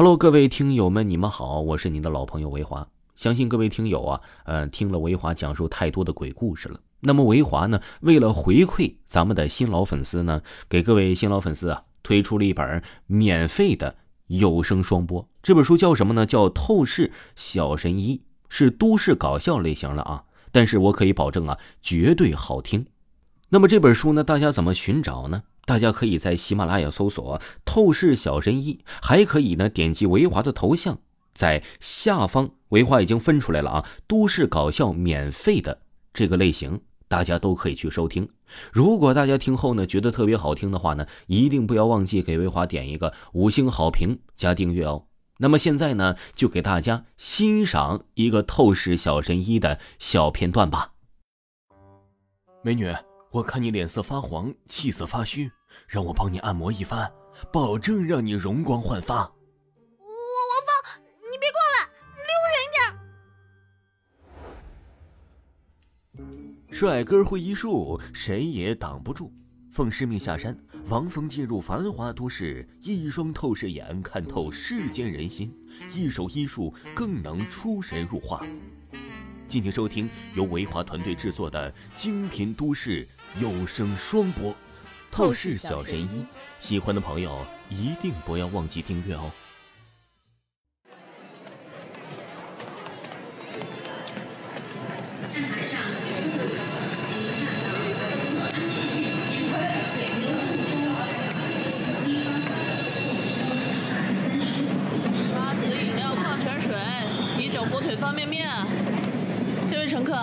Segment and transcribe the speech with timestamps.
[0.00, 2.88] Hello，各位听友们，你们好，我是您的老朋友维华。
[3.16, 6.80] 相信各位听友啊，呃，听了维华讲述太多的鬼故事了。
[7.00, 10.40] 那么维华呢，为了回馈咱们的新老粉丝呢，
[10.70, 13.94] 给各位新老粉丝啊，推出了一本免费的
[14.28, 15.28] 有声双播。
[15.42, 16.24] 这本书叫什么呢？
[16.24, 18.16] 叫《透视小神医》，
[18.48, 20.24] 是都市搞笑类型的啊。
[20.50, 22.86] 但是我可以保证啊，绝对好听。
[23.50, 25.42] 那么这本书呢，大家怎么寻找呢？
[25.70, 30.98] 大家可以在喜马拉雅搜索“透视小神医”，还可以呢点击维华的头像，
[31.32, 38.28] 在下方维华已经分出来了啊，都市搞笑免费的这个类型，大家都可以去收听。
[38.72, 45.04] 如果大家听后呢觉得特别好听的话呢，一定不要忘记给维华点一个五星好评加订阅哦。
[45.38, 50.94] 那么现在呢，就给大家欣赏一个透视小神医的小片段吧。
[52.64, 52.92] 美女，
[53.30, 55.52] 我看你脸色发黄，气色发虚。
[55.86, 57.12] 让我帮你按摩一番，
[57.52, 59.16] 保证让你容光焕发。
[59.16, 60.06] 我
[60.50, 62.70] 王峰，你别过来，离我远一
[66.66, 66.78] 点。
[66.78, 69.32] 帅哥会医术，谁也挡不住。
[69.72, 75.56] 奉师命下山，王峰进入繁华都市，一双透视眼看透世间人心，
[75.94, 78.44] 一手医术更能出神入化。
[79.46, 83.08] 敬请收听由维华团队制作的精品都市
[83.40, 84.54] 有声双播。
[85.10, 86.24] 透视小神医，
[86.60, 89.30] 喜欢的朋友一定不要忘记订阅哦。
[105.34, 106.72] 八子饮料、矿泉水、
[107.36, 108.48] 啤酒、火腿、方便面。
[109.70, 110.14] 这位乘客，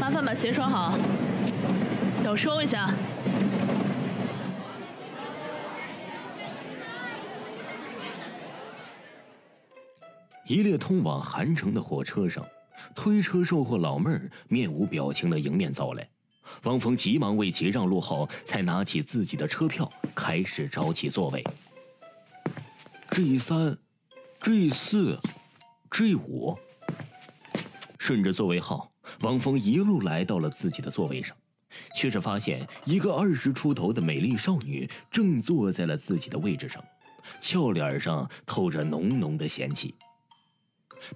[0.00, 0.98] 麻烦把鞋穿好，
[2.22, 2.90] 脚收一下。
[10.50, 12.44] 一列通往韩城的火车上，
[12.92, 16.10] 推车售货老妹儿面无表情的迎面走来，
[16.64, 21.44] 王峰急忙为其让路后，才拿起自己的车票，开始找起座位。
[23.12, 23.78] G 三、
[24.40, 25.20] G 四、
[25.88, 26.58] G 五。
[27.96, 28.90] 顺着座位号，
[29.20, 31.36] 王峰一路来到了自己的座位上，
[31.94, 36.82] 却是发现一个二十出头的美丽少女正坐在了自己的位置上，
[37.40, 39.94] 俏脸上透着浓浓的嫌弃。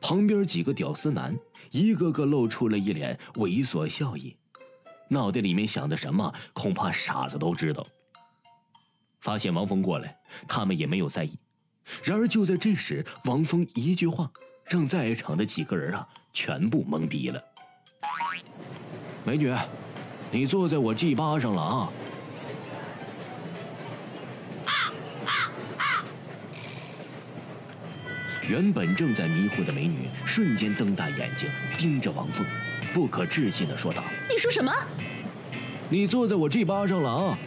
[0.00, 1.36] 旁边几个屌丝男，
[1.70, 4.36] 一个个露出了一脸猥琐笑意，
[5.08, 7.86] 脑袋里面想的什么，恐怕傻子都知道。
[9.20, 11.38] 发现王峰过来，他们也没有在意。
[12.02, 14.30] 然而就在这时，王峰一句话，
[14.66, 17.42] 让在场的几个人啊，全部懵逼了。
[19.24, 19.54] 美女，
[20.30, 21.92] 你坐在我 G 八上了啊！
[28.46, 32.44] 原本正在迷糊的美女瞬间瞪大眼睛盯着王峰，
[32.92, 34.70] 不可置信的说道：“你说什么？
[35.88, 37.38] 你坐在我这巴上了啊？”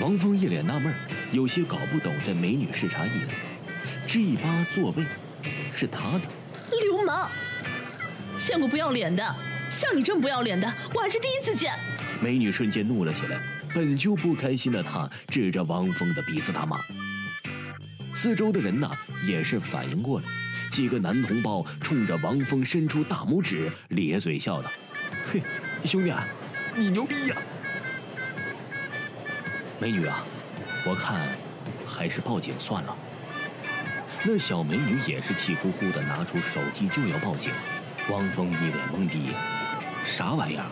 [0.00, 0.92] 王峰一脸纳闷，
[1.30, 3.36] 有些搞不懂这美女是啥意思。
[4.08, 5.04] G 八座位
[5.72, 6.22] 是他的？
[6.70, 7.28] 流氓！
[8.36, 9.36] 见过不要脸的，
[9.68, 11.72] 像你这么不要脸的，我还是第一次见。
[12.20, 13.40] 美女瞬间怒了起来，
[13.72, 16.76] 本就不开心的她指着王峰的鼻子大骂。
[18.18, 18.90] 四周的人呢
[19.24, 20.26] 也是反应过来，
[20.72, 24.68] 几个男同胞冲着王峰伸出大拇指，咧嘴笑道
[25.24, 25.40] ：“嘿，
[25.84, 26.26] 兄弟，啊
[26.74, 27.36] 你牛逼呀！”
[29.78, 30.24] 美女啊，
[30.84, 31.28] 我看
[31.86, 32.96] 还是报警算了。
[34.24, 37.52] 那小美女也是气呼呼的拿出手机就要报警，
[38.10, 39.28] 王峰一脸懵逼
[40.04, 40.66] ：“啥玩意儿？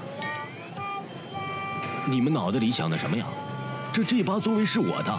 [2.08, 3.24] 你们脑袋里想的什么呀？
[3.92, 5.16] 这这把座位是我的。”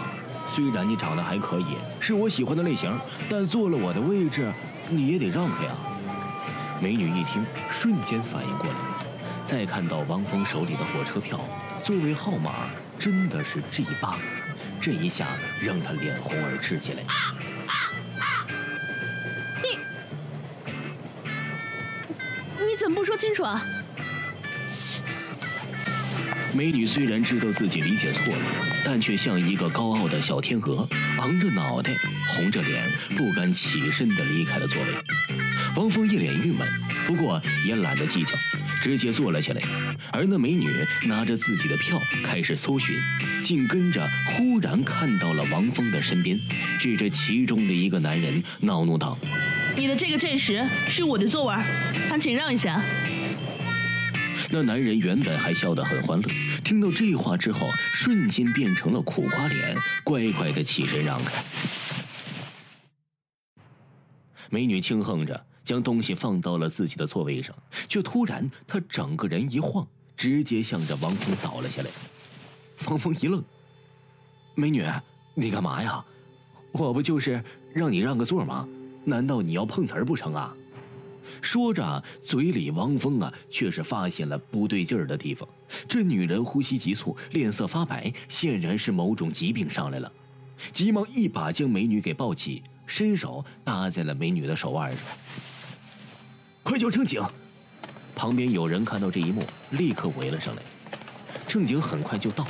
[0.50, 2.92] 虽然你长得还可以，是我喜欢的类型，
[3.28, 4.50] 但坐了我的位置，
[4.88, 5.76] 你也得让开啊。
[6.80, 8.74] 美女一听，瞬间反应过来，
[9.44, 11.38] 再看到王峰手里的火车票，
[11.84, 14.16] 座位号码真的是 G 八，
[14.80, 15.26] 这一下
[15.60, 17.02] 让他脸红耳赤起来。
[19.62, 19.78] 你，
[22.64, 23.60] 你怎么不说清楚啊？
[26.54, 28.42] 美女虽然知道自己理解错了，
[28.84, 31.92] 但却像一个高傲的小天鹅，昂着脑袋，
[32.26, 32.84] 红着脸，
[33.16, 34.88] 不敢起身的离开了座位。
[35.76, 36.66] 王峰一脸郁闷，
[37.06, 38.34] 不过也懒得计较，
[38.80, 39.62] 直接坐了起来。
[40.10, 40.68] 而那美女
[41.06, 42.96] 拿着自己的票开始搜寻，
[43.42, 46.38] 紧跟着忽然看到了王峰的身边，
[46.78, 49.16] 指着其中的一个男人恼怒道
[49.76, 51.54] ：“你的这个阵势是我的座位，
[52.08, 52.82] 还请让一下。”
[54.50, 56.30] 那男人原本还笑得很欢乐，
[56.64, 61.44] 听到这话之后，瞬间变成了苦瓜脸，乖乖的起身让开。
[64.48, 67.54] 美女轻哼着，将东西放到了自己的座位上，
[67.88, 69.86] 却突然她整个人一晃，
[70.16, 71.90] 直接向着王峰倒了下来。
[72.88, 73.44] 王峰一愣
[74.56, 74.82] ：“美女，
[75.34, 76.02] 你干嘛呀？
[76.72, 78.66] 我不就是让你让个座吗？
[79.04, 80.54] 难道你要碰瓷儿不成啊？”
[81.40, 85.48] 说着，嘴里王峰啊，却是发现了不对劲儿的地方。
[85.88, 90.12] 这女人呼吸急促，脸色发白，显然是某种疾病上来了。
[90.72, 95.00] 急忙一把将美女给抱起，伸手搭在了美女的手腕上。
[96.62, 97.22] 快叫正警！
[98.14, 100.62] 旁边有人看到这一幕，立刻围了上来。
[101.46, 102.46] 正警很快就到，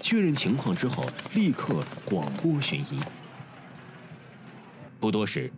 [0.00, 2.98] 确认情况之后，立刻广播寻医。
[4.98, 5.52] 不多时。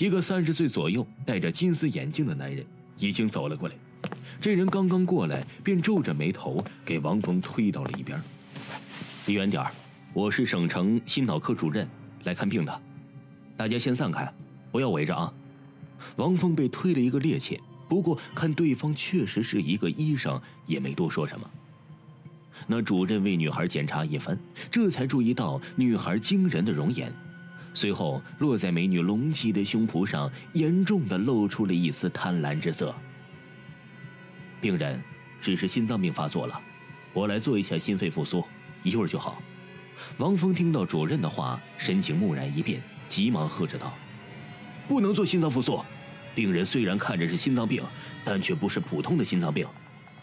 [0.00, 2.64] 一个三十岁左右、戴着金丝眼镜的男人
[2.96, 3.74] 已经走了过来。
[4.40, 8.18] 这人刚刚过来，便皱着眉头给王峰推到了一边。
[9.26, 9.62] 离远点
[10.14, 11.86] 我是省城心脑科主任，
[12.24, 12.80] 来看病的。
[13.58, 14.32] 大家先散开，
[14.72, 15.30] 不要围着啊！
[16.16, 21.50] 王峰被推了一个趔趄，不过看对方确实是一个医生，也没多说什么。
[22.66, 24.38] 那主任为女孩检查一番，
[24.70, 27.12] 这才注意到女孩惊人的容颜。
[27.72, 32.94] 随后落在美女隆起的胸脯上，严重的露出了一丝贪婪之色。
[34.60, 35.02] 病人
[35.40, 36.60] 只是心脏病发作了，
[37.12, 38.44] 我来做一下心肺复苏，
[38.82, 39.40] 一会儿就好。
[40.18, 43.94] 王峰听到主任的话，神情蓦然一变，急忙喝着道
[44.88, 45.82] ：“不能做心脏复苏，
[46.34, 47.82] 病人虽然看着是心脏病，
[48.24, 49.66] 但却不是普通的心脏病，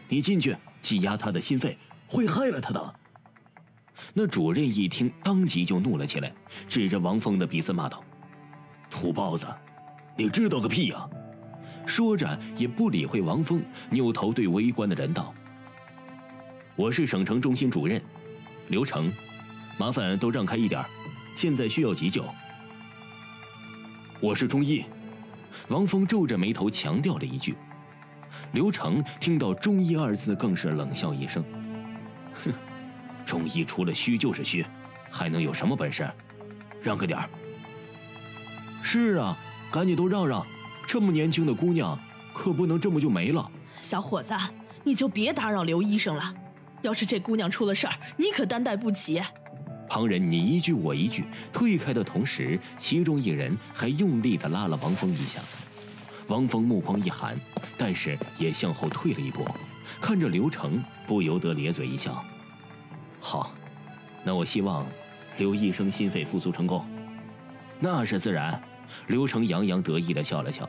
[0.10, 1.78] 你进去挤压他的心肺，
[2.08, 2.96] 会害了他的。”
[4.14, 6.34] 那主任一听，当即就怒了起来，
[6.68, 8.04] 指着王峰的鼻子骂道
[8.90, 9.48] ：“土包子，
[10.16, 11.08] 你知道个屁呀！”
[11.86, 15.34] 说着也不理会王峰，扭头对围观的人道
[16.76, 18.02] ：“我是省城中心主任，
[18.68, 19.12] 刘成，
[19.78, 20.84] 麻烦都让开一点，
[21.36, 22.26] 现在需要急救。”
[24.20, 24.84] 我是中医，
[25.70, 27.56] 王峰皱着眉头强调了一句。
[28.52, 31.44] 刘成听到“中医”二字，更是冷笑一声
[32.44, 32.54] ：“哼。”
[33.28, 34.66] 中医除了虚就是虚，
[35.12, 36.10] 还能有什么本事？
[36.82, 37.30] 让开点儿。
[38.82, 39.38] 是啊，
[39.70, 40.48] 赶紧都让让，
[40.88, 42.00] 这么年轻的姑娘，
[42.34, 43.52] 可不能这么就没了。
[43.82, 44.34] 小伙子，
[44.86, 46.34] 你就别打扰刘医生了。
[46.84, 49.22] 要是这姑娘出了事儿，你可担待不起。
[49.90, 55.42] 旁人你一句我一句，退开的同时，其中一人还用力地拉了王峰一下。
[56.28, 57.38] 王峰目光一寒，
[57.78, 59.46] 但是也向后退了一步，
[60.00, 62.24] 看着刘成，不由得咧嘴一笑。
[63.20, 63.54] 好，
[64.24, 64.86] 那我希望
[65.38, 66.86] 刘医生心肺复苏成功。
[67.80, 68.62] 那是自然。
[69.08, 70.68] 刘成洋洋得意地笑了笑，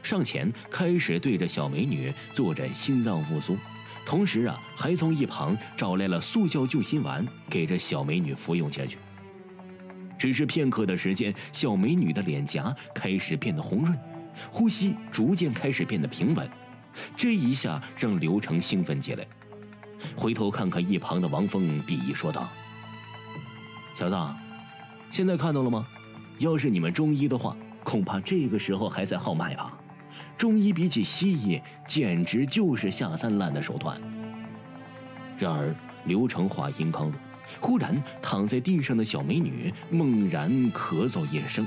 [0.00, 3.58] 上前开始对着小美女做着心脏复苏，
[4.06, 8.96] 同时啊，还从一旁找来了速效救心丸，给这小美女服用下去。
[10.16, 13.98] 只是片刻的时间，小美女的脸颊开始变得红润，
[14.52, 16.48] 呼吸逐渐开始变得平稳。
[17.16, 19.26] 这一下让刘成兴奋起来。
[20.16, 22.48] 回头看看一旁的王峰，鄙夷说道
[23.96, 24.16] ：“小子，
[25.10, 25.86] 现在看到了吗？
[26.38, 29.76] 要是你们中医的话，恐怕这个时候还在号脉吧。
[30.36, 34.00] 中医比起西医，简直就是下三滥的手段。”
[35.38, 35.74] 然而，
[36.04, 37.14] 刘成话音刚落，
[37.60, 41.66] 忽然躺在地上的小美女猛然咳嗽一声，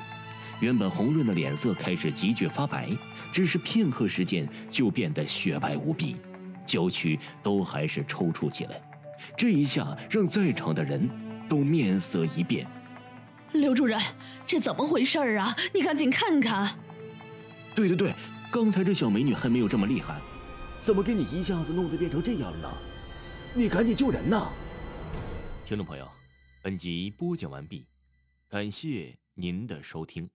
[0.59, 2.89] 原本红润的脸色开始急剧发白，
[3.31, 6.15] 只是片刻时间就变得雪白无比。
[6.71, 8.81] 郊区都还是抽搐起来，
[9.35, 11.09] 这一下让在场的人
[11.49, 12.65] 都面色一变。
[13.51, 13.99] 刘主任，
[14.47, 15.53] 这怎么回事啊？
[15.73, 16.73] 你赶紧看看。
[17.75, 18.13] 对对对，
[18.49, 20.21] 刚才这小美女还没有这么厉害，
[20.81, 22.77] 怎么给你一下子弄得变成这样了呢？
[23.53, 24.47] 你赶紧救人呐！
[25.65, 26.07] 听众朋友，
[26.61, 27.85] 本集播讲完毕，
[28.47, 30.29] 感谢您的收听。